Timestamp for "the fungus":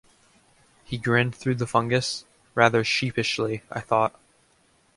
1.57-2.25